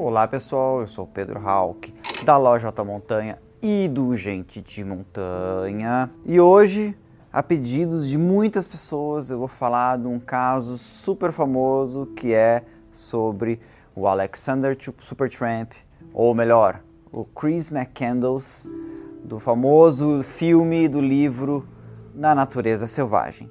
[0.00, 1.92] Olá pessoal, eu sou Pedro Hawk
[2.24, 6.96] da loja Alta Montanha e do Gente de Montanha e hoje,
[7.32, 12.62] a pedidos de muitas pessoas, eu vou falar de um caso super famoso que é
[12.92, 13.60] sobre
[13.92, 15.72] o Alexander Supertramp,
[16.14, 16.80] ou melhor,
[17.10, 18.68] o Chris McCandles,
[19.24, 21.66] do famoso filme do livro
[22.14, 23.50] Na Natureza Selvagem.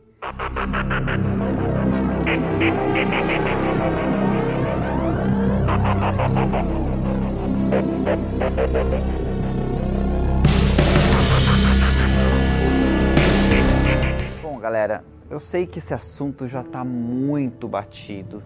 [14.41, 18.41] Bom, galera, eu sei que esse assunto já está muito batido.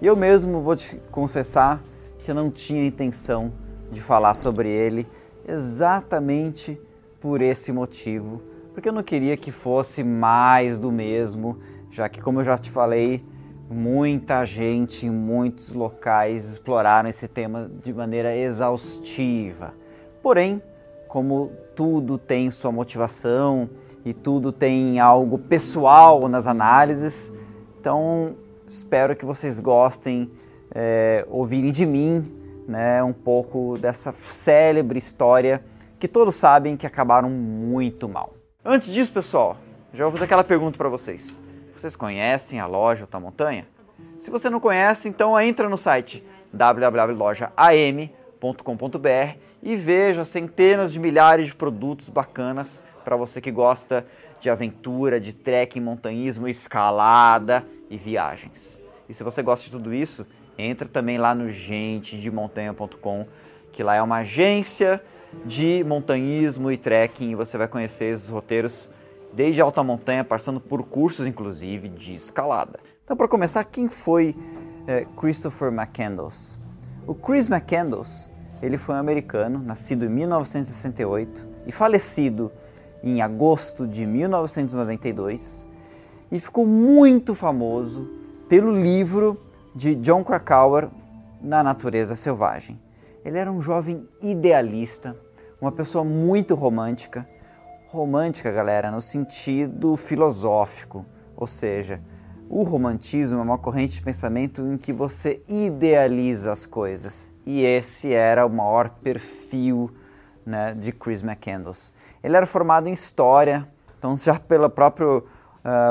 [0.00, 1.82] E eu mesmo vou te confessar
[2.20, 3.52] que eu não tinha intenção
[3.92, 5.06] de falar sobre ele
[5.46, 6.80] exatamente
[7.20, 8.42] por esse motivo,
[8.72, 11.58] porque eu não queria que fosse mais do mesmo,
[11.90, 13.22] já que, como eu já te falei,
[13.74, 19.74] Muita gente em muitos locais exploraram esse tema de maneira exaustiva.
[20.22, 20.62] Porém,
[21.08, 23.68] como tudo tem sua motivação
[24.04, 27.32] e tudo tem algo pessoal nas análises,
[27.80, 30.30] então espero que vocês gostem
[30.72, 32.32] é, ouvirem de mim
[32.68, 35.64] né, um pouco dessa célebre história
[35.98, 38.34] que todos sabem que acabaram muito mal.
[38.64, 39.56] Antes disso, pessoal,
[39.92, 41.42] já vou fazer aquela pergunta para vocês.
[41.74, 43.66] Vocês conhecem a loja Alta Montanha?
[44.16, 51.54] Se você não conhece, então entra no site www.lojaam.com.br e veja centenas de milhares de
[51.54, 54.06] produtos bacanas para você que gosta
[54.40, 58.78] de aventura, de trekking, montanhismo, escalada e viagens.
[59.08, 60.24] E se você gosta de tudo isso,
[60.56, 63.26] entra também lá no gentedemontanha.com,
[63.72, 65.02] que lá é uma agência
[65.44, 68.88] de montanhismo e trekking e você vai conhecer esses roteiros
[69.34, 72.78] desde alta montanha, passando por cursos inclusive de escalada.
[73.04, 74.34] Então, para começar, quem foi
[74.86, 76.58] é, Christopher McCandless?
[77.06, 78.30] O Chris McCandless,
[78.62, 82.50] ele foi um americano, nascido em 1968 e falecido
[83.02, 85.66] em agosto de 1992
[86.32, 88.08] e ficou muito famoso
[88.48, 89.38] pelo livro
[89.74, 90.88] de John Krakauer,
[91.42, 92.80] Na Natureza Selvagem.
[93.24, 95.16] Ele era um jovem idealista,
[95.60, 97.28] uma pessoa muito romântica,
[97.94, 101.06] romântica, galera, no sentido filosófico,
[101.36, 102.00] ou seja,
[102.50, 108.12] o romantismo é uma corrente de pensamento em que você idealiza as coisas, e esse
[108.12, 109.92] era o maior perfil
[110.44, 111.92] né, de Chris McCandless.
[112.22, 113.66] Ele era formado em História,
[113.96, 115.22] então já pela própria uh,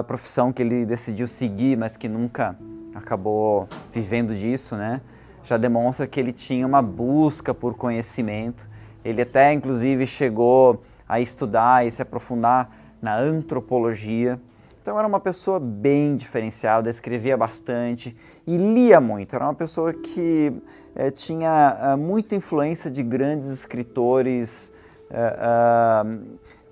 [0.05, 2.57] profissão que ele decidiu seguir, mas que nunca
[2.93, 4.99] acabou vivendo disso, né,
[5.41, 8.67] já demonstra que ele tinha uma busca por conhecimento.
[9.05, 10.81] Ele até, inclusive, chegou
[11.13, 14.41] a estudar e se aprofundar na antropologia.
[14.81, 19.35] Então era uma pessoa bem diferenciada, escrevia bastante e lia muito.
[19.35, 20.51] Era uma pessoa que
[20.95, 24.73] é, tinha é, muita influência de grandes escritores
[25.11, 26.03] é,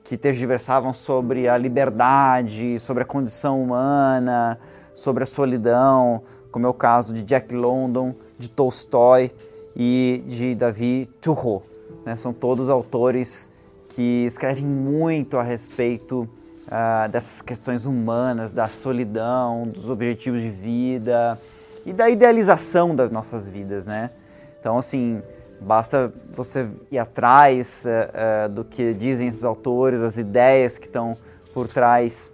[0.03, 4.57] que tergiversavam sobre a liberdade, sobre a condição humana,
[4.91, 9.31] sobre a solidão, como é o caso de Jack London, de Tolstói
[9.75, 11.61] e de David Thoreau.
[12.03, 12.15] Né?
[12.15, 13.50] São todos autores
[13.95, 16.21] que escrevem muito a respeito
[16.67, 21.37] uh, dessas questões humanas, da solidão, dos objetivos de vida
[21.85, 24.11] e da idealização das nossas vidas, né?
[24.59, 25.21] Então, assim,
[25.59, 31.17] basta você ir atrás uh, uh, do que dizem esses autores, as ideias que estão
[31.53, 32.31] por trás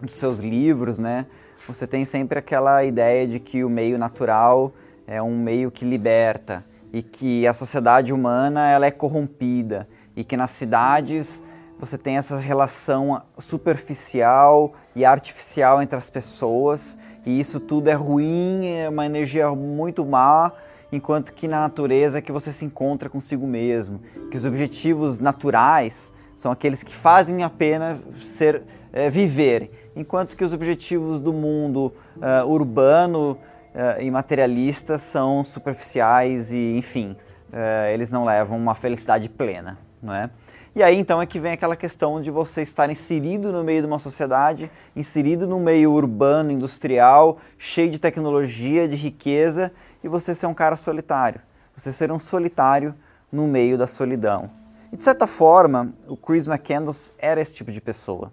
[0.00, 1.26] dos seus livros, né?
[1.66, 4.72] Você tem sempre aquela ideia de que o meio natural
[5.04, 10.36] é um meio que liberta e que a sociedade humana ela é corrompida e que
[10.36, 11.42] nas cidades
[11.78, 16.98] você tem essa relação superficial e artificial entre as pessoas.
[17.24, 20.52] E isso tudo é ruim, é uma energia muito má,
[20.90, 24.00] enquanto que na natureza é que você se encontra consigo mesmo,
[24.30, 28.62] que os objetivos naturais são aqueles que fazem a pena ser
[28.92, 36.52] é, viver, enquanto que os objetivos do mundo uh, urbano uh, e materialista são superficiais
[36.52, 37.16] e, enfim,
[37.50, 40.30] uh, eles não levam uma felicidade plena não é?
[40.74, 43.86] E aí então é que vem aquela questão de você estar inserido no meio de
[43.86, 49.72] uma sociedade, inserido no meio urbano, industrial, cheio de tecnologia, de riqueza,
[50.04, 51.40] e você ser um cara solitário.
[51.74, 52.94] Você ser um solitário
[53.32, 54.50] no meio da solidão.
[54.92, 58.32] E de certa forma, o Chris McCandless era esse tipo de pessoa.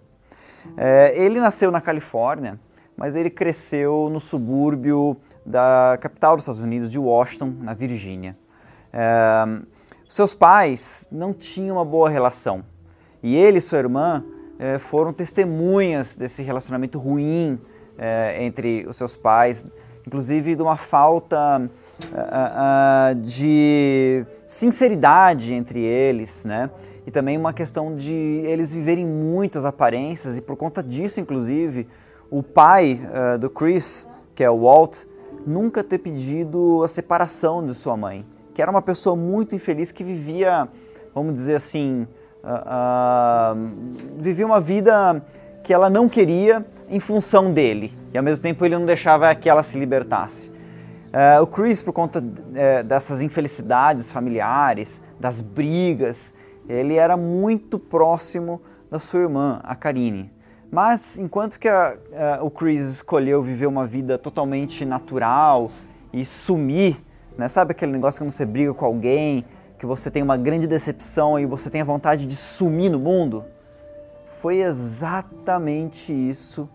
[0.76, 2.58] É, ele nasceu na Califórnia,
[2.96, 8.36] mas ele cresceu no subúrbio da capital dos Estados Unidos, de Washington, na Virgínia.
[8.92, 9.44] É,
[10.14, 12.62] seus pais não tinham uma boa relação
[13.20, 14.22] e ele e sua irmã
[14.60, 17.58] eh, foram testemunhas desse relacionamento ruim
[17.98, 19.66] eh, entre os seus pais,
[20.06, 21.68] inclusive de uma falta
[22.00, 26.70] uh, de sinceridade entre eles, né?
[27.04, 31.88] E também uma questão de eles viverem muitas aparências e por conta disso, inclusive,
[32.30, 33.00] o pai
[33.40, 34.98] do Chris, que é o Walt,
[35.44, 38.24] nunca ter pedido a separação de sua mãe,
[38.54, 40.68] que era uma pessoa muito infeliz que vivia,
[41.14, 42.06] vamos dizer assim,
[44.18, 45.22] vivia uma vida
[45.62, 49.50] que ela não queria em função dele e ao mesmo tempo ele não deixava que
[49.50, 50.48] ela se libertasse.
[51.14, 56.34] Uh, o Chris, por conta uh, dessas infelicidades familiares, das brigas,
[56.68, 58.60] ele era muito próximo
[58.90, 60.32] da sua irmã, a Karine.
[60.72, 61.94] Mas enquanto que a,
[62.40, 65.70] uh, o Chris escolheu viver uma vida totalmente natural
[66.12, 66.96] e sumir,
[67.36, 67.48] né?
[67.48, 69.44] sabe aquele negócio quando você briga com alguém,
[69.78, 73.44] que você tem uma grande decepção e você tem a vontade de sumir no mundo?
[74.40, 76.68] Foi exatamente isso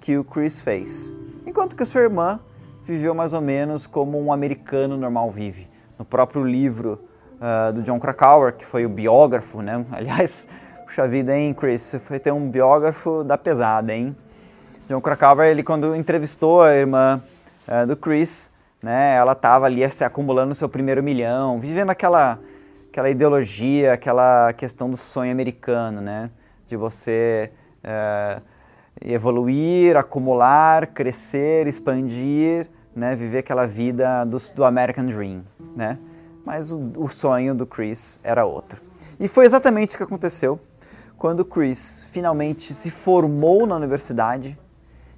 [0.00, 1.14] que o Chris fez.
[1.46, 2.40] Enquanto que sua irmã
[2.84, 5.66] viveu mais ou menos como um americano normal vive.
[5.98, 7.00] No próprio livro
[7.34, 9.84] uh, do John Krakauer, que foi o biógrafo, né?
[9.90, 10.46] Aliás,
[10.84, 11.82] puxa vida, hein, Chris?
[11.82, 14.14] Você foi ter um biógrafo da pesada, hein?
[14.88, 17.22] John Krakauer, ele quando entrevistou a irmã
[17.66, 18.52] uh, do Chris,
[18.84, 19.16] né?
[19.16, 22.38] Ela estava ali se acumulando seu primeiro milhão, vivendo aquela
[22.90, 26.30] aquela ideologia, aquela questão do sonho americano, né?
[26.68, 27.50] De você
[27.82, 28.40] uh,
[29.00, 35.42] evoluir, acumular, crescer, expandir, né, viver aquela vida do, do American Dream,
[35.74, 35.98] né?
[36.44, 38.80] Mas o, o, sonho do Chris era outro.
[39.18, 40.60] E foi exatamente o que aconteceu
[41.18, 44.56] quando o Chris finalmente se formou na universidade.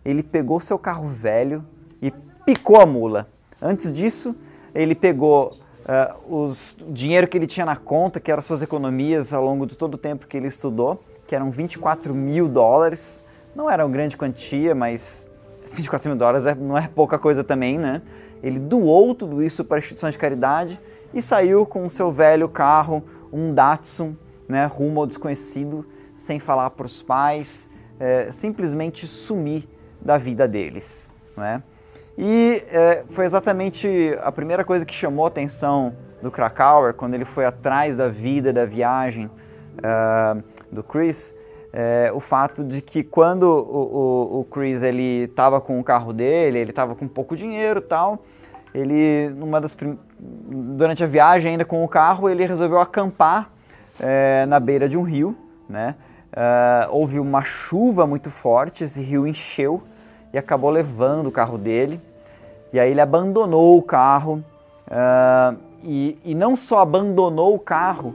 [0.03, 1.62] Ele pegou seu carro velho
[2.01, 2.11] e
[2.47, 3.29] picou a mula.
[3.67, 4.37] Antes disso,
[4.73, 9.33] ele pegou uh, os, o dinheiro que ele tinha na conta, que eram suas economias
[9.33, 13.21] ao longo de todo o tempo que ele estudou, que eram 24 mil dólares.
[13.57, 15.29] Não era uma grande quantia, mas
[15.73, 18.03] 24 mil dólares é, não é pouca coisa também, né?
[18.41, 20.79] Ele doou tudo isso para instituições de caridade
[21.12, 23.03] e saiu com o seu velho carro,
[23.33, 24.15] um Datsun,
[24.49, 25.85] né, rumo ao desconhecido,
[26.15, 29.67] sem falar para os pais, é, simplesmente sumir
[30.01, 31.11] da vida deles.
[31.37, 31.62] Né?
[32.19, 37.25] E é, foi exatamente a primeira coisa que chamou a atenção do Krakauer quando ele
[37.25, 40.43] foi atrás da vida, da viagem uh,
[40.73, 41.35] do Chris,
[41.73, 46.13] é, o fato de que quando o, o, o Chris ele estava com o carro
[46.13, 48.25] dele, ele estava com pouco dinheiro tal,
[48.73, 49.77] ele numa das
[50.19, 53.51] durante a viagem ainda com o carro ele resolveu acampar
[54.01, 55.37] é, na beira de um rio,
[55.69, 55.97] né?
[56.33, 59.83] Uh, houve uma chuva muito forte, esse rio encheu
[60.33, 62.01] e acabou levando o carro dele.
[62.76, 64.44] E aí ele abandonou o carro
[64.87, 68.14] uh, e, e não só abandonou o carro,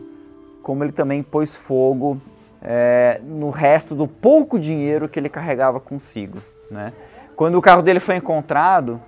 [0.62, 2.22] como ele também pôs fogo
[2.62, 6.38] é, no resto do pouco dinheiro que ele carregava consigo.
[6.70, 6.94] Né?
[7.36, 9.02] Quando o carro dele foi encontrado,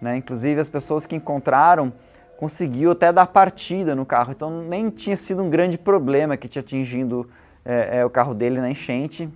[0.00, 1.92] né, inclusive as pessoas que encontraram
[2.38, 6.62] conseguiu até dar partida no carro, então nem tinha sido um grande problema que tinha
[6.62, 7.28] atingido
[7.64, 9.28] é, é, o carro dele na enchente.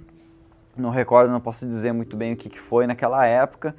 [0.77, 3.75] Não recordo, não posso dizer muito bem o que, que foi naquela época,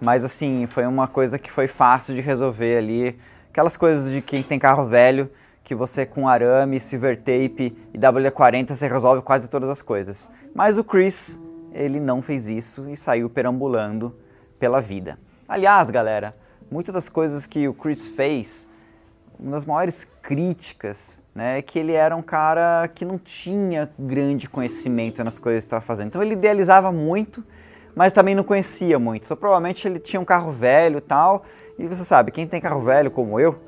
[0.00, 3.18] mas assim, foi uma coisa que foi fácil de resolver ali.
[3.50, 5.30] Aquelas coisas de quem tem carro velho,
[5.64, 10.30] que você com arame, silver tape e W40 você resolve quase todas as coisas.
[10.54, 11.40] Mas o Chris,
[11.72, 14.16] ele não fez isso e saiu perambulando
[14.58, 15.18] pela vida.
[15.48, 16.34] Aliás, galera,
[16.70, 18.68] muitas das coisas que o Chris fez,
[19.38, 24.48] uma das maiores críticas, né, é que ele era um cara que não tinha grande
[24.48, 26.08] conhecimento nas coisas que estava fazendo.
[26.08, 27.44] Então ele idealizava muito,
[27.98, 29.24] mas também não conhecia muito.
[29.24, 31.44] Então provavelmente ele tinha um carro velho e tal,
[31.76, 33.58] e você sabe, quem tem carro velho como eu,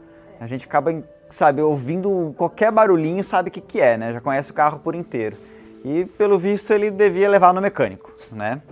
[0.41, 0.95] a gente acaba
[1.29, 4.13] sabe, ouvindo qualquer barulhinho, sabe o que, que é, né?
[4.13, 5.37] Já conhece o carro por inteiro.
[5.85, 8.63] E pelo visto ele devia levar no mecânico, né?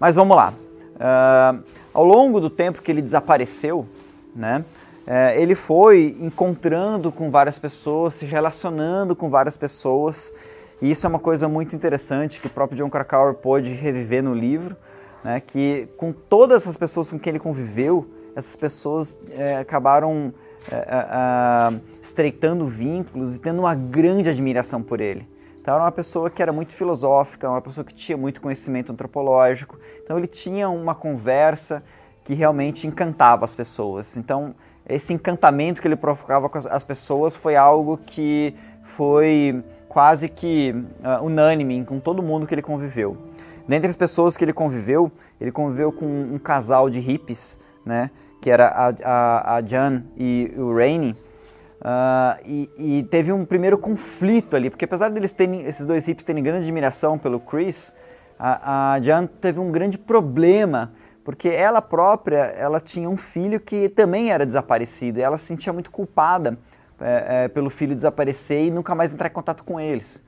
[0.00, 0.54] Mas vamos lá.
[0.94, 3.86] Uh, ao longo do tempo que ele desapareceu,
[4.34, 4.64] né?
[5.06, 10.32] Uh, ele foi encontrando com várias pessoas, se relacionando com várias pessoas.
[10.80, 14.34] E isso é uma coisa muito interessante que o próprio John Krakauer pôde reviver no
[14.34, 14.74] livro,
[15.22, 15.40] né?
[15.40, 20.32] Que com todas essas pessoas com quem ele conviveu, essas pessoas é, acabaram
[20.70, 25.28] é, é, estreitando vínculos e tendo uma grande admiração por ele.
[25.60, 29.78] Então era uma pessoa que era muito filosófica, uma pessoa que tinha muito conhecimento antropológico.
[30.02, 31.82] Então ele tinha uma conversa
[32.24, 34.16] que realmente encantava as pessoas.
[34.16, 34.54] Então
[34.88, 40.74] esse encantamento que ele provocava com as pessoas foi algo que foi quase que
[41.04, 43.16] uh, unânime com todo mundo que ele conviveu.
[43.66, 48.50] Dentre as pessoas que ele conviveu, ele conviveu com um casal de hippies, né, que
[48.50, 54.56] era a, a, a Jan e o Rainey, uh, e, e, teve um primeiro conflito
[54.56, 57.94] ali, porque apesar deles terem, esses dois hippies terem grande admiração pelo Chris,
[58.38, 60.92] a, a Jan teve um grande problema,
[61.24, 65.72] porque ela própria ela tinha um filho que também era desaparecido e ela se sentia
[65.72, 66.58] muito culpada
[67.00, 70.22] é, é, pelo filho desaparecer e nunca mais entrar em contato com eles.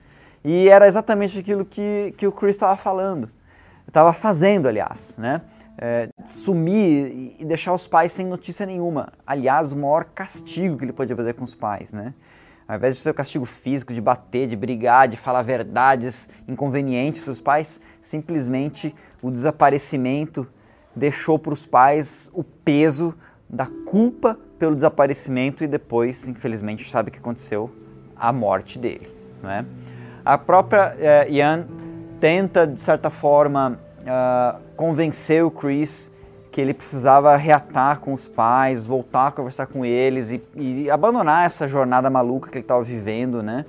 [0.44, 3.30] E era exatamente aquilo que, que o Chris estava falando,
[3.88, 5.40] estava fazendo, aliás, né?
[5.76, 9.12] É, sumir e deixar os pais sem notícia nenhuma.
[9.26, 12.14] Aliás, o maior castigo que ele podia fazer com os pais, né?
[12.68, 17.22] Ao invés de ser o castigo físico, de bater, de brigar, de falar verdades inconvenientes
[17.22, 20.46] para os pais, simplesmente o desaparecimento
[20.94, 23.14] deixou para os pais o peso
[23.48, 27.70] da culpa pelo desaparecimento e depois, infelizmente, sabe o que aconteceu?
[28.16, 29.10] A morte dele.
[29.42, 29.66] Né?
[30.24, 31.66] A própria uh, Ian
[32.18, 36.12] tenta, de certa forma, uh, convencer o Chris
[36.50, 41.46] que ele precisava reatar com os pais, voltar a conversar com eles e, e abandonar
[41.46, 43.66] essa jornada maluca que ele estava vivendo, né?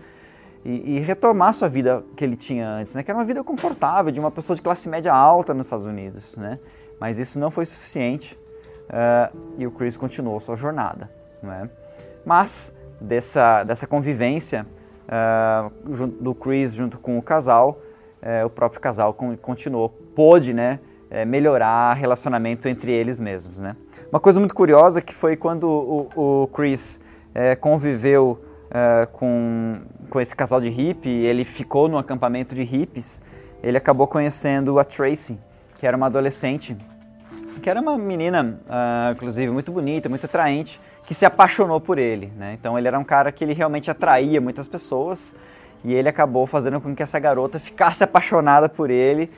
[0.63, 3.01] E, e, retomar sua vida que ele tinha antes, né?
[3.01, 6.37] Que era uma vida confortável de uma pessoa de classe média alta nos Estados Unidos,
[6.37, 6.59] né?
[6.99, 8.37] Mas isso não foi suficiente
[8.89, 11.09] uh, e o Chris continuou sua jornada,
[11.41, 11.67] né?
[12.23, 12.71] Mas
[13.01, 14.65] dessa dessa convivência
[15.07, 17.79] uh, do Chris junto com o casal,
[18.21, 20.79] uh, o próprio casal continuou, pôde, né?
[21.27, 23.77] melhorar o relacionamento entre eles mesmos, né?
[24.11, 26.99] Uma coisa muito curiosa que foi quando o, o Chris
[27.61, 28.43] conviveu
[29.13, 33.21] com, com esse casal de hippie, ele ficou no acampamento de hippies,
[33.63, 35.39] ele acabou conhecendo a Tracy,
[35.79, 36.75] que era uma adolescente,
[37.61, 42.31] que era uma menina, uh, inclusive, muito bonita, muito atraente, que se apaixonou por ele.
[42.35, 42.53] Né?
[42.59, 45.35] Então ele era um cara que ele realmente atraía muitas pessoas
[45.83, 49.31] e ele acabou fazendo com que essa garota ficasse apaixonada por ele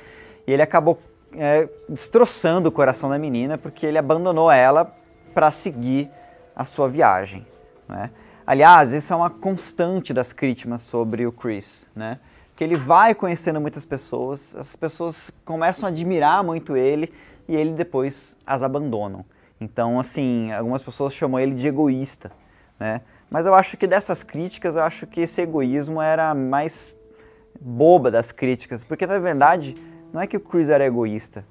[0.45, 1.00] e ele acabou
[1.36, 4.93] é, destroçando o coração da menina porque ele abandonou ela
[5.33, 6.09] para seguir
[6.55, 7.45] a sua viagem.
[7.88, 8.09] Né?
[8.45, 12.19] Aliás, isso é uma constante das críticas sobre o Chris, né?
[12.55, 17.13] que ele vai conhecendo muitas pessoas, as pessoas começam a admirar muito ele
[17.48, 19.25] e ele depois as abandonam.
[19.60, 22.32] Então, assim, algumas pessoas chamam ele de egoísta,
[22.80, 23.01] né?
[23.30, 26.98] Mas eu acho que dessas críticas, eu acho que esse egoísmo era mais
[27.60, 29.75] boba das críticas, porque na verdade
[30.13, 31.44] não é que o Chris era egoísta,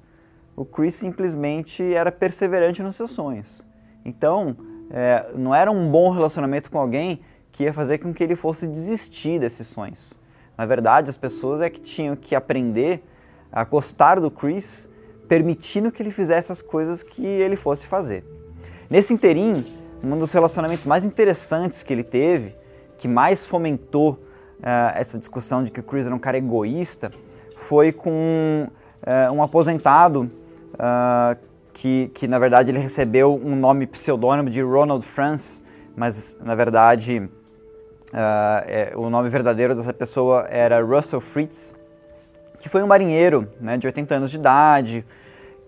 [0.55, 3.63] o Chris simplesmente era perseverante nos seus sonhos.
[4.03, 4.55] Então,
[4.89, 8.67] é, não era um bom relacionamento com alguém que ia fazer com que ele fosse
[8.67, 10.13] desistir desses sonhos.
[10.57, 13.03] Na verdade, as pessoas é que tinham que aprender
[13.51, 14.89] a gostar do Chris,
[15.27, 18.23] permitindo que ele fizesse as coisas que ele fosse fazer.
[18.89, 19.65] Nesse interim,
[20.03, 22.55] um dos relacionamentos mais interessantes que ele teve,
[22.97, 27.11] que mais fomentou uh, essa discussão de que o Chris era um cara egoísta,
[27.55, 30.31] foi com uh, um aposentado
[30.73, 31.37] uh,
[31.73, 35.61] que, que, na verdade, ele recebeu um nome pseudônimo de Ronald France,
[35.95, 37.29] mas, na verdade,
[38.07, 41.75] Uh, é, o nome verdadeiro dessa pessoa era Russell Fritz,
[42.67, 45.05] que foi um marinheiro né, de 80 anos de idade,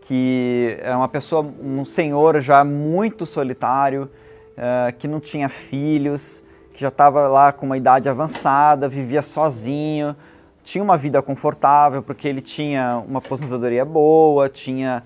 [0.02, 4.10] que é uma pessoa, um senhor já muito solitário,
[4.58, 10.14] uh, que não tinha filhos, que já estava lá com uma idade avançada, vivia sozinho,
[10.62, 15.02] tinha uma vida confortável porque ele tinha uma aposentadoria boa, tinha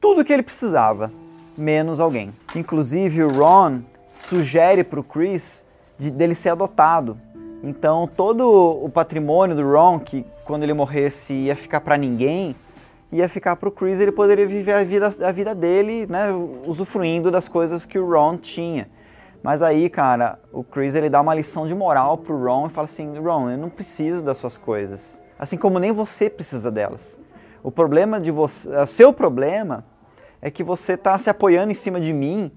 [0.00, 1.12] tudo o que ele precisava,
[1.58, 2.32] menos alguém.
[2.56, 5.66] Inclusive o Ron sugere para o Chris
[5.98, 7.18] de, dele ser adotado.
[7.66, 12.54] Então todo o patrimônio do Ron, que quando ele morresse ia ficar para ninguém,
[13.10, 16.28] ia ficar para o Chris, ele poderia viver a vida, a vida dele, né,
[16.66, 18.90] usufruindo das coisas que o Ron tinha.
[19.42, 22.84] Mas aí, cara, o Chris ele dá uma lição de moral pro Ron e fala
[22.84, 27.18] assim: Ron, eu não preciso das suas coisas, assim como nem você precisa delas.
[27.62, 29.86] O problema de você, o seu problema
[30.42, 32.52] é que você está se apoiando em cima de mim,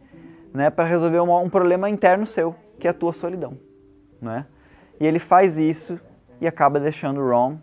[0.53, 3.57] né, para resolver um, um problema interno seu que é a tua solidão,
[4.21, 4.45] né?
[4.99, 5.99] E ele faz isso
[6.41, 7.57] e acaba deixando o Ron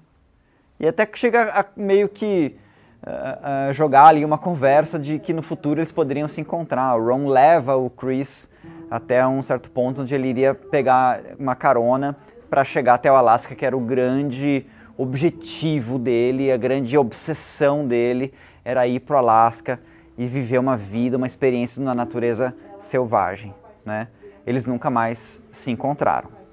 [0.78, 2.56] e até que chega a meio que
[3.02, 6.96] uh, uh, jogar ali uma conversa de que no futuro eles poderiam se encontrar.
[6.96, 8.50] O Ron leva o Chris
[8.90, 12.16] até um certo ponto onde ele iria pegar uma carona
[12.50, 18.32] para chegar até o Alasca, que era o grande objetivo dele, a grande obsessão dele
[18.64, 19.80] era ir para o Alasca
[20.16, 23.52] e viver uma vida, uma experiência na natureza selvagem,
[23.84, 24.08] né?
[24.46, 26.43] eles nunca mais se encontraram.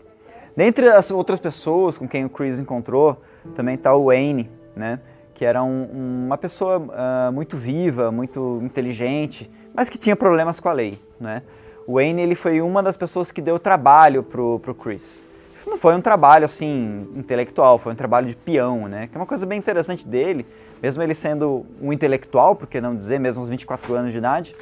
[0.55, 3.21] Dentre as outras pessoas com quem o Chris encontrou,
[3.55, 4.99] também está o Wayne, né?
[5.33, 10.69] que era um, uma pessoa uh, muito viva, muito inteligente, mas que tinha problemas com
[10.69, 10.99] a lei.
[11.19, 11.41] Né?
[11.87, 15.23] O Wayne ele foi uma das pessoas que deu trabalho pro, pro Chris.
[15.65, 19.07] Não foi um trabalho assim intelectual, foi um trabalho de peão, né?
[19.07, 20.45] Que é uma coisa bem interessante dele,
[20.81, 24.55] mesmo ele sendo um intelectual, por que não dizer, mesmo aos 24 anos de idade,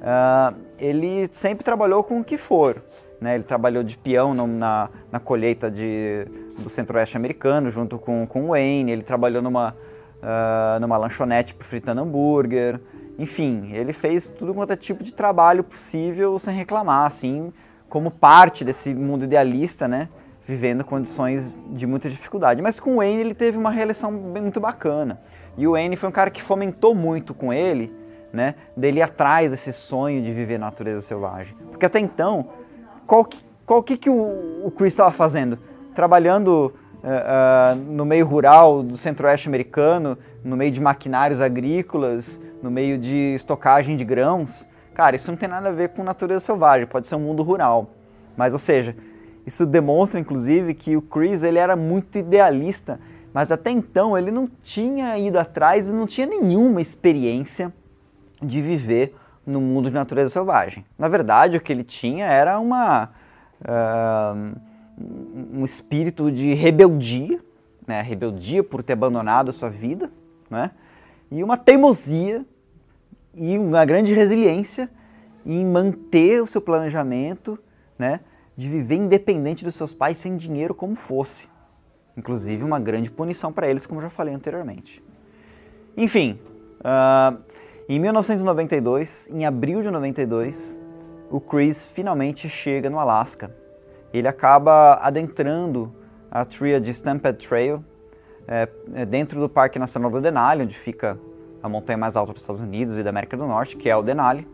[0.00, 2.82] uh, ele sempre trabalhou com o que for.
[3.24, 3.36] Né?
[3.36, 6.26] Ele trabalhou de peão na, na colheita de,
[6.58, 8.92] do centro-oeste americano, junto com, com Wayne.
[8.92, 12.78] Ele trabalhou numa, uh, numa lanchonete fritando hambúrguer.
[13.18, 17.50] enfim, ele fez tudo quanto é tipo de trabalho possível sem reclamar, assim,
[17.88, 20.10] como parte desse mundo idealista, né?
[20.46, 22.60] Vivendo condições de muita dificuldade.
[22.60, 25.18] Mas com o Wayne ele teve uma reeleição muito bacana.
[25.56, 27.90] E o Wayne foi um cara que fomentou muito com ele,
[28.30, 28.54] né?
[28.76, 31.56] Dele atrás desse sonho de viver na natureza selvagem.
[31.70, 32.50] Porque até então,
[33.06, 35.58] qual que, qual que, que o, o Chris estava fazendo?
[35.94, 42.70] Trabalhando uh, uh, no meio rural do centro-oeste americano, no meio de maquinários agrícolas, no
[42.70, 44.68] meio de estocagem de grãos.
[44.94, 47.90] Cara, isso não tem nada a ver com natureza selvagem, pode ser um mundo rural.
[48.36, 48.96] Mas, ou seja,
[49.46, 52.98] isso demonstra, inclusive, que o Chris ele era muito idealista,
[53.32, 57.72] mas até então ele não tinha ido atrás, ele não tinha nenhuma experiência
[58.42, 59.14] de viver
[59.46, 60.84] no mundo de natureza selvagem.
[60.98, 63.10] Na verdade, o que ele tinha era uma,
[63.60, 64.52] uh,
[65.52, 67.40] um espírito de rebeldia,
[67.86, 68.00] né?
[68.00, 70.10] rebeldia por ter abandonado a sua vida,
[70.50, 70.70] né?
[71.30, 72.44] e uma teimosia
[73.34, 74.88] e uma grande resiliência
[75.44, 77.58] em manter o seu planejamento,
[77.98, 78.20] né?
[78.56, 81.48] de viver independente dos seus pais sem dinheiro como fosse.
[82.16, 85.02] Inclusive uma grande punição para eles, como já falei anteriormente.
[85.96, 86.38] Enfim,
[86.80, 87.36] uh,
[87.86, 90.80] em 1992, em abril de 92,
[91.30, 93.54] o Chris finalmente chega no Alasca.
[94.12, 95.92] Ele acaba adentrando
[96.30, 97.84] a trilha de Stampede Trail
[98.48, 101.18] é, é, dentro do Parque Nacional do Denali, onde fica
[101.62, 104.02] a montanha mais alta dos Estados Unidos e da América do Norte, que é o
[104.02, 104.46] Denali.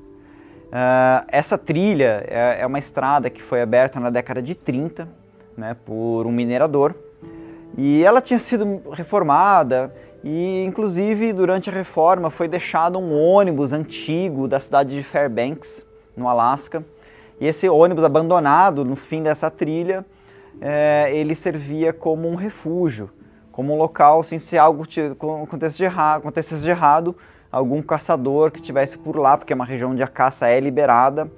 [0.70, 5.08] Uh, essa trilha é, é, uma estrada que foi aberta na década de 30
[5.56, 6.94] né, por um minerador
[7.76, 14.46] e ela tinha sido reformada e, inclusive, durante a reforma foi deixado um ônibus antigo
[14.46, 15.86] da cidade de Fairbanks,
[16.16, 16.84] no Alasca.
[17.40, 20.04] E esse ônibus abandonado no fim dessa trilha,
[20.60, 23.10] é, ele servia como um refúgio,
[23.50, 24.84] como um local, assim, se algo
[25.42, 27.16] acontecesse de, errado, acontecesse de errado,
[27.50, 31.30] algum caçador que estivesse por lá, porque é uma região onde a caça é liberada,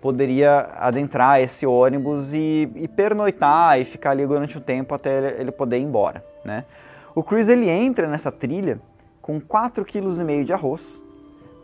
[0.00, 5.52] poderia adentrar esse ônibus e, e pernoitar e ficar ali durante um tempo até ele
[5.52, 6.64] poder ir embora, né?
[7.14, 8.80] O Chris ele entra nessa trilha
[9.20, 11.02] com 4,5 kg de arroz,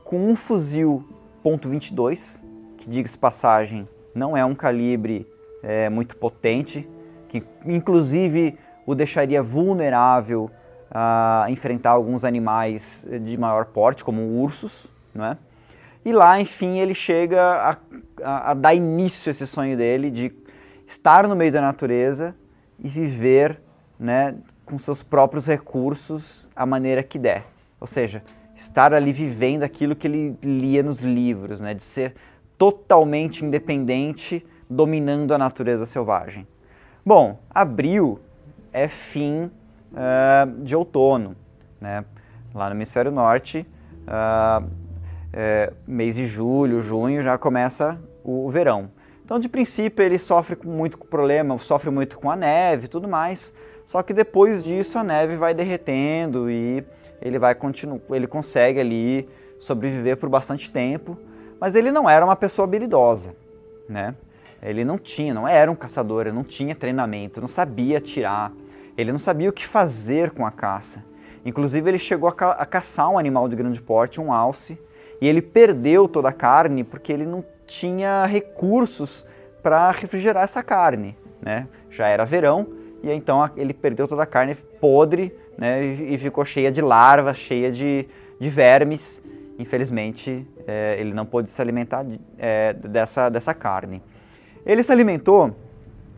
[0.04, 1.04] com um fuzil
[1.44, 2.42] .22,
[2.76, 5.26] que diga-se passagem, não é um calibre
[5.62, 6.88] é, muito potente,
[7.28, 10.50] que inclusive o deixaria vulnerável
[10.90, 15.36] a enfrentar alguns animais de maior porte, como ursos, né?
[16.04, 17.76] E lá, enfim, ele chega a,
[18.22, 20.32] a, a dar início a esse sonho dele de
[20.86, 22.34] estar no meio da natureza
[22.78, 23.60] e viver
[23.98, 27.44] né, com seus próprios recursos a maneira que der.
[27.80, 28.22] Ou seja,
[28.56, 31.74] estar ali vivendo aquilo que ele lia nos livros, né?
[31.74, 32.14] de ser
[32.56, 36.46] totalmente independente, dominando a natureza selvagem.
[37.04, 38.18] Bom, abril
[38.72, 39.50] é fim
[39.92, 41.36] uh, de outono.
[41.80, 42.04] Né?
[42.54, 43.66] Lá no hemisfério norte,
[44.02, 44.66] uh,
[45.32, 48.90] é, mês de julho, junho, já começa o, verão.
[49.22, 53.52] Então, de princípio, ele sofre com muito problema, sofre muito com a neve tudo mais,
[53.86, 56.84] só que depois disso a neve vai derretendo e
[57.22, 59.28] ele vai continuar, ele consegue ali
[59.60, 61.16] sobreviver por bastante tempo,
[61.60, 63.34] mas ele não era uma pessoa habilidosa,
[63.88, 64.14] né?
[64.62, 68.52] Ele não tinha, não era um caçador, ele não tinha treinamento, não sabia atirar,
[68.98, 71.04] ele não sabia o que fazer com a caça.
[71.44, 74.78] Inclusive ele chegou a, ca a caçar um animal de grande porte, um alce,
[75.20, 79.24] e ele perdeu toda a carne porque ele não tinha recursos
[79.62, 81.68] para refrigerar essa carne, né?
[81.90, 82.66] Já era verão,
[83.06, 87.70] e então ele perdeu toda a carne podre né, e ficou cheia de larvas, cheia
[87.70, 88.06] de,
[88.38, 89.22] de vermes.
[89.58, 94.02] Infelizmente, é, ele não pôde se alimentar de, é, dessa, dessa carne.
[94.66, 95.54] Ele se alimentou,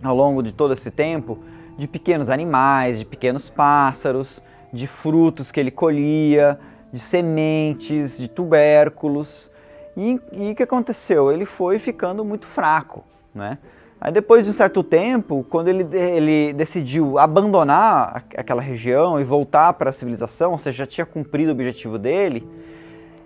[0.03, 1.39] ao longo de todo esse tempo,
[1.77, 6.59] de pequenos animais, de pequenos pássaros, de frutos que ele colhia,
[6.93, 9.51] de sementes, de tubérculos.
[9.97, 10.21] E
[10.51, 11.31] o que aconteceu?
[11.31, 13.05] Ele foi ficando muito fraco.
[13.35, 13.59] Né?
[14.01, 19.73] Aí depois de um certo tempo, quando ele, ele decidiu abandonar aquela região e voltar
[19.73, 22.49] para a civilização, ou seja, já tinha cumprido o objetivo dele,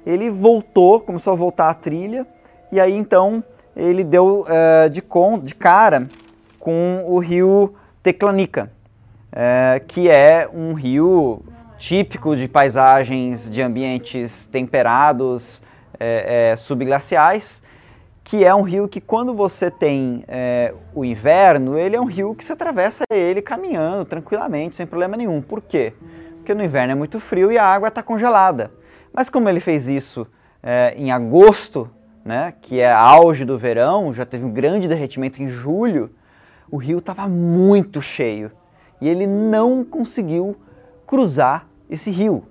[0.07, 2.27] ele voltou, começou a voltar à trilha,
[2.71, 3.45] e aí então
[3.77, 6.09] ele deu uh, de, con, de cara
[6.59, 8.71] com o rio Teclanica,
[9.29, 11.43] uh, que é um rio
[11.77, 15.63] típico de paisagens de ambientes temperados,
[15.99, 17.63] é, é, subglaciais,
[18.25, 22.35] que é um rio que quando você tem é, o inverno, ele é um rio
[22.35, 25.43] que você atravessa ele caminhando tranquilamente, sem problema nenhum.
[25.43, 25.93] Por quê?
[26.37, 28.71] Porque no inverno é muito frio e a água está congelada.
[29.13, 30.27] Mas como ele fez isso
[30.63, 31.91] é, em agosto,
[32.25, 36.11] né, que é auge do verão, já teve um grande derretimento em julho,
[36.71, 38.51] o rio estava muito cheio
[39.01, 40.57] e ele não conseguiu
[41.07, 42.45] cruzar esse rio.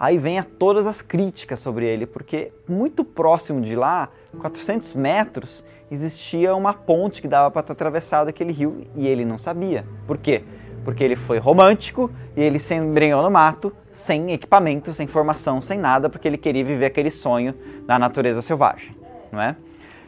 [0.00, 4.08] Aí vem todas as críticas sobre ele, porque muito próximo de lá,
[4.40, 9.84] 400 metros, existia uma ponte que dava para atravessar aquele rio e ele não sabia.
[10.06, 10.42] Por quê?
[10.86, 15.78] Porque ele foi romântico e ele se embrenhou no mato, sem equipamento, sem formação, sem
[15.78, 17.54] nada, porque ele queria viver aquele sonho
[17.86, 18.96] da natureza selvagem,
[19.30, 19.54] não é?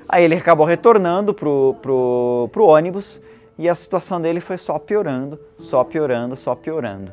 [0.09, 3.23] Aí ele acabou retornando pro, pro, pro ônibus
[3.59, 7.13] e a situação dele foi só piorando, só piorando, só piorando.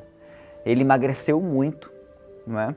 [0.66, 1.92] Ele emagreceu muito,
[2.46, 2.76] não é?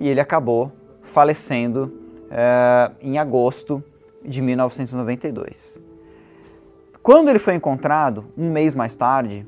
[0.00, 1.92] E ele acabou falecendo
[2.30, 3.82] é, em agosto
[4.24, 5.82] de 1992.
[7.02, 9.46] Quando ele foi encontrado, um mês mais tarde,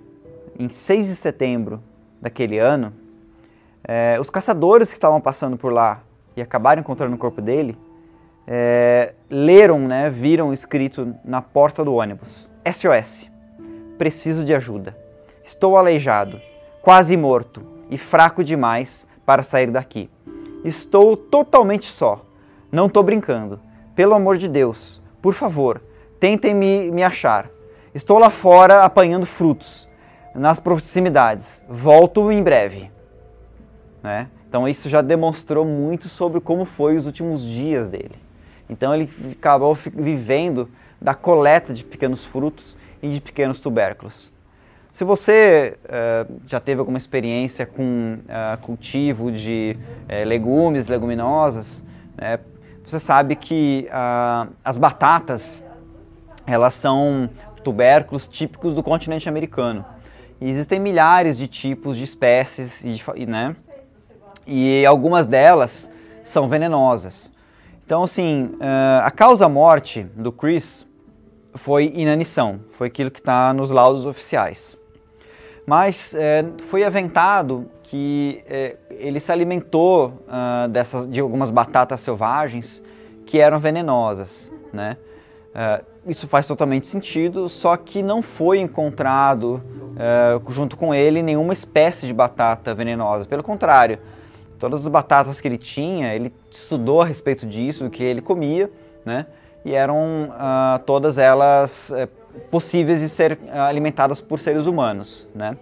[0.59, 1.83] em 6 de setembro
[2.21, 2.93] daquele ano,
[3.87, 6.03] é, os caçadores que estavam passando por lá
[6.37, 7.79] e acabaram encontrando o corpo dele,
[8.47, 13.31] é, leram, né, viram escrito na porta do ônibus: SOS,
[13.97, 14.97] preciso de ajuda.
[15.45, 16.41] Estou aleijado,
[16.83, 20.11] quase morto e fraco demais para sair daqui.
[20.65, 22.25] Estou totalmente só.
[22.71, 23.61] Não estou brincando.
[23.95, 25.81] Pelo amor de Deus, por favor,
[26.19, 27.49] tentem me, me achar.
[27.95, 29.89] Estou lá fora apanhando frutos,
[30.35, 31.63] nas proximidades.
[31.69, 32.91] Volto em breve.
[34.03, 34.29] Né?
[34.49, 38.17] Então isso já demonstrou muito sobre como foi os últimos dias dele.
[38.69, 40.69] Então ele acabou vivendo
[41.01, 44.33] da coleta de pequenos frutos e de pequenos tubérculos.
[44.95, 51.83] Se você uh, já teve alguma experiência com uh, cultivo de uh, legumes, leguminosas,
[52.17, 52.39] né,
[52.87, 53.89] você sabe que
[54.63, 55.61] as batatas
[56.47, 57.29] elas são
[57.65, 59.85] tubérculos típicos do continente americano.
[60.41, 63.57] E existem milhares de tipos de espécies, e, né,
[64.47, 65.91] e algumas delas
[66.23, 67.33] são venenosas.
[67.85, 68.53] Então, assim,
[69.03, 70.87] a causa-morte do Chris
[71.55, 74.84] foi inanição, foi aquilo que está nos laudos oficiais.
[75.67, 82.83] Mas é, foi aventado que é, ele se alimentou uh, dessas, de algumas batatas selvagens
[83.25, 84.97] que eram venenosas, né?
[85.55, 89.63] Uh, isso faz totalmente sentido, só que não foi encontrado
[89.95, 93.25] uh, junto com ele nenhuma espécie de batata venenosa.
[93.25, 93.99] Pelo contrário,
[94.59, 98.71] todas as batatas que ele tinha, ele estudou a respeito disso, do que ele comia,
[99.05, 99.27] né?
[99.65, 100.31] E eram
[100.85, 102.07] todas elas uh,
[102.51, 105.57] possíveis de ser alimentadas por seres humanos, né?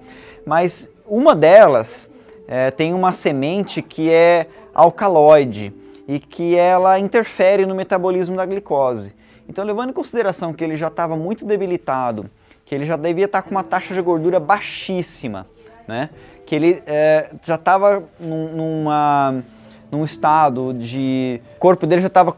[0.44, 2.10] Mas uma delas
[2.42, 5.72] uh, tem uma semente que é alcaloide
[6.08, 9.14] e que ela interfere no metabolismo da glicose.
[9.48, 12.28] Então, levando em consideração que ele já estava muito debilitado,
[12.64, 15.46] que ele já devia estar com uma taxa de gordura baixíssima,
[15.86, 16.10] né?
[16.46, 19.42] que ele é, já estava num, numa,
[19.90, 21.40] num estado de.
[21.56, 22.36] O corpo dele já estava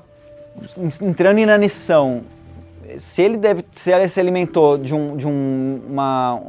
[1.00, 2.22] entrando em inanição.
[2.98, 6.40] Se ele, deve, se ele se alimentou de, um, de um, uma,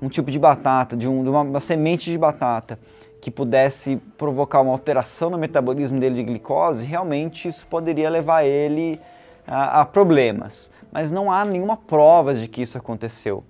[0.00, 2.78] um tipo de batata, de, um, de uma, uma semente de batata,
[3.20, 9.00] que pudesse provocar uma alteração no metabolismo dele de glicose, realmente isso poderia levar ele
[9.46, 10.70] a, a, problemas.
[10.90, 13.44] Mas não há nenhuma prova de que isso aconteceu.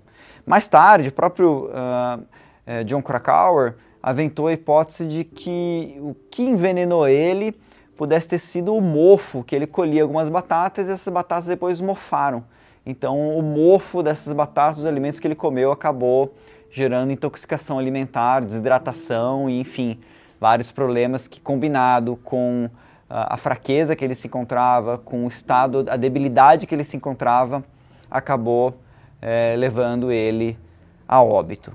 [0.44, 7.08] Mais tarde, o próprio uh, John Krakauer aventou a hipótese de que o que envenenou
[7.08, 7.54] ele
[8.02, 12.42] pudesse ter sido o mofo, que ele colhia algumas batatas e essas batatas depois mofaram.
[12.84, 16.34] Então, o mofo dessas batatas, os alimentos que ele comeu, acabou
[16.68, 20.00] gerando intoxicação alimentar, desidratação e, enfim,
[20.40, 22.68] vários problemas que, combinado com
[23.08, 27.62] a fraqueza que ele se encontrava, com o estado, a debilidade que ele se encontrava,
[28.10, 28.74] acabou
[29.20, 30.58] é, levando ele
[31.06, 31.72] a óbito.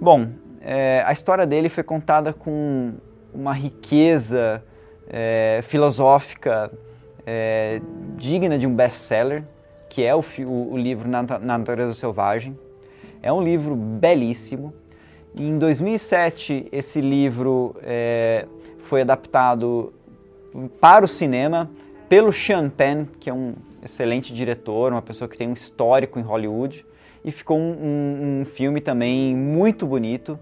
[0.00, 0.28] Bom,
[0.60, 2.92] é, a história dele foi contada com
[3.34, 4.62] uma riqueza
[5.08, 6.70] é, filosófica
[7.26, 7.80] é,
[8.16, 9.44] digna de um best-seller,
[9.88, 12.58] que é o, o, o livro Na Natureza Selvagem.
[13.22, 14.72] É um livro belíssimo.
[15.34, 18.46] E em 2007, esse livro é,
[18.84, 19.92] foi adaptado
[20.80, 21.70] para o cinema
[22.08, 26.22] pelo Sean Penn, que é um excelente diretor, uma pessoa que tem um histórico em
[26.22, 26.84] Hollywood.
[27.24, 30.38] E ficou um, um, um filme também muito bonito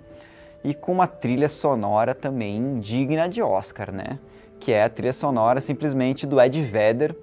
[0.63, 4.19] e com uma trilha sonora também digna de Oscar, né?
[4.67, 7.15] Que é a trilha sonora simplesmente do Ed Vedder,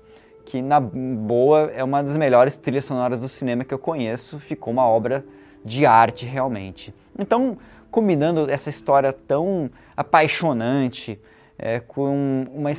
[0.45, 4.71] que na boa é uma das melhores trilhas sonoras do cinema que eu conheço, ficou
[4.71, 5.25] uma obra
[5.61, 6.95] de arte realmente.
[7.19, 7.57] Então,
[7.91, 11.19] combinando essa história tão apaixonante
[11.59, 12.69] é, com uma,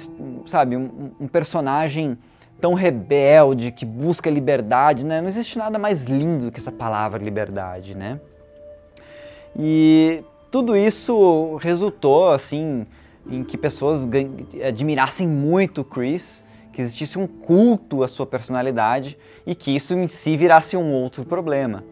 [0.46, 2.16] sabe, um, um, personagem
[2.58, 5.20] tão rebelde que busca liberdade, né?
[5.20, 8.18] Não existe nada mais lindo que essa palavra liberdade, né?
[9.54, 12.86] E tudo isso resultou assim
[13.28, 14.06] em que pessoas
[14.66, 20.08] admirassem muito o Chris, que existisse um culto à sua personalidade e que isso em
[20.08, 21.84] si virasse um outro problema.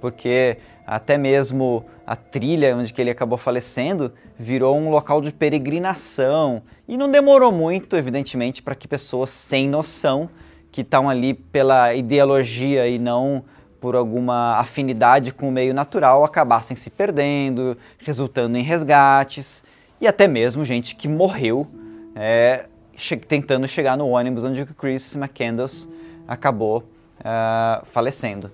[0.00, 6.96] porque até mesmo a trilha onde ele acabou falecendo virou um local de peregrinação e
[6.96, 10.28] não demorou muito, evidentemente, para que pessoas sem noção
[10.72, 13.44] que estão ali pela ideologia e não
[13.80, 19.62] por alguma afinidade com o meio natural acabassem se perdendo, resultando em resgates
[20.00, 21.66] e até mesmo gente que morreu
[22.14, 25.88] é, che tentando chegar no ônibus onde o Chris McCandless
[26.26, 26.84] acabou
[27.20, 28.50] uh, falecendo.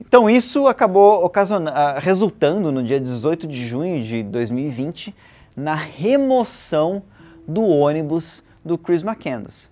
[0.00, 1.30] Então isso acabou uh,
[1.98, 5.14] resultando no dia 18 de junho de 2020
[5.56, 7.02] na remoção
[7.46, 9.70] do ônibus do Chris McCandless.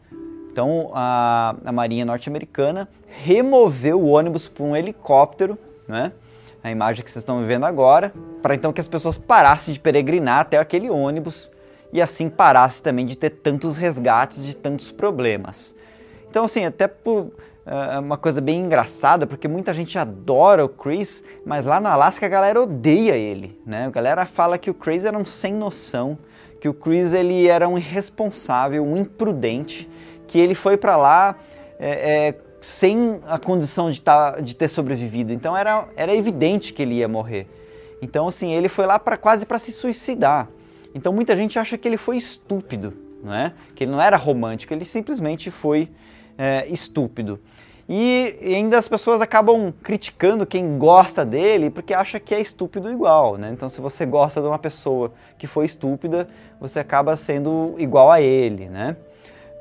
[0.51, 6.13] Então a, a Marinha norte-americana removeu o ônibus por um helicóptero, né?
[6.63, 10.41] A imagem que vocês estão vendo agora, para então que as pessoas parassem de peregrinar
[10.41, 11.51] até aquele ônibus
[11.93, 15.75] e assim parasse também de ter tantos resgates, de tantos problemas.
[16.31, 17.31] Então, assim, até por
[17.69, 22.27] uh, uma coisa bem engraçada, porque muita gente adora o Chris, mas lá na Alaska
[22.27, 23.87] a galera odeia ele, né?
[23.87, 26.19] A galera fala que o Chris era um sem noção,
[26.61, 29.89] que o Chris ele era um irresponsável, um imprudente,
[30.27, 31.37] que ele foi para lá
[31.79, 35.33] é, é, sem a condição de, tá, de ter sobrevivido.
[35.33, 37.47] Então era, era evidente que ele ia morrer.
[38.01, 40.49] Então, assim, ele foi lá para quase para se suicidar.
[40.95, 43.53] Então muita gente acha que ele foi estúpido, não é?
[43.75, 45.89] Que ele não era romântico, ele simplesmente foi
[46.37, 47.39] é, estúpido.
[47.89, 53.39] E, ainda as pessoas acabam criticando quem gosta dele porque acha que é estúpido igual,
[53.39, 53.51] né?
[53.53, 56.29] Então se você gosta de uma pessoa que foi estúpida,
[56.61, 58.97] você acaba sendo igual a ele, né?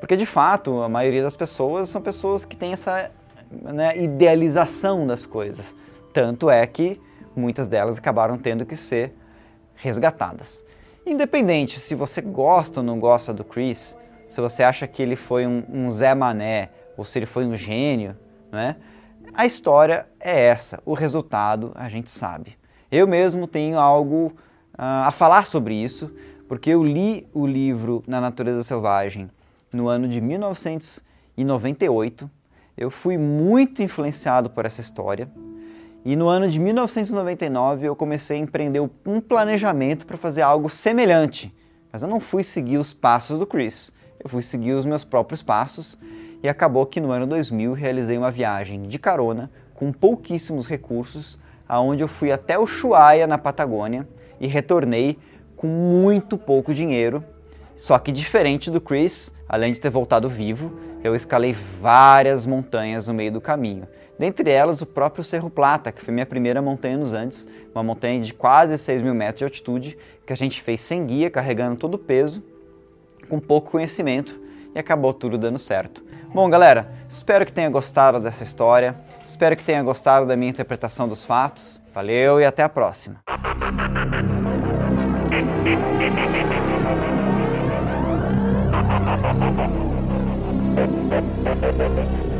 [0.00, 3.10] Porque de fato a maioria das pessoas são pessoas que têm essa
[3.50, 5.74] né, idealização das coisas.
[6.12, 7.00] Tanto é que
[7.34, 9.14] muitas delas acabaram tendo que ser
[9.74, 10.64] resgatadas.
[11.06, 13.96] Independente se você gosta ou não gosta do Chris,
[14.28, 17.56] se você acha que ele foi um, um Zé Mané ou se ele foi um
[17.56, 18.16] gênio,
[18.52, 18.76] né?
[19.34, 22.58] A história é essa, o resultado a gente sabe.
[22.90, 24.32] Eu mesmo tenho algo
[24.74, 26.10] uh, a falar sobre isso,
[26.48, 29.30] porque eu li o livro Na Natureza Selvagem
[29.72, 32.30] no ano de 1998.
[32.76, 35.28] Eu fui muito influenciado por essa história.
[36.04, 41.54] E no ano de 1999 eu comecei a empreender um planejamento para fazer algo semelhante.
[41.92, 45.42] Mas eu não fui seguir os passos do Chris, eu fui seguir os meus próprios
[45.42, 45.98] passos
[46.42, 52.02] e acabou que no ano 2000 realizei uma viagem de carona com pouquíssimos recursos, aonde
[52.02, 54.08] eu fui até o Ushuaia na Patagônia
[54.40, 55.18] e retornei
[55.56, 57.24] com muito pouco dinheiro.
[57.78, 63.14] Só que diferente do Chris, além de ter voltado vivo, eu escalei várias montanhas no
[63.14, 63.86] meio do caminho.
[64.18, 68.20] Dentre elas, o próprio Cerro Plata, que foi minha primeira montanha nos Andes, uma montanha
[68.20, 71.94] de quase 6 mil metros de altitude, que a gente fez sem guia, carregando todo
[71.94, 72.42] o peso,
[73.28, 74.38] com pouco conhecimento,
[74.74, 76.02] e acabou tudo dando certo.
[76.34, 81.06] Bom, galera, espero que tenha gostado dessa história, espero que tenha gostado da minha interpretação
[81.06, 81.80] dos fatos.
[81.94, 83.20] Valeu e até a próxima!
[88.98, 89.54] ハハハ
[91.94, 92.34] ハ